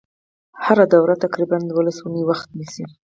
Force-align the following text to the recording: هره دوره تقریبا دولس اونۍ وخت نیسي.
هره 0.65 0.85
دوره 0.93 1.15
تقریبا 1.23 1.57
دولس 1.71 1.97
اونۍ 2.01 2.23
وخت 2.29 2.49
نیسي. 2.57 2.83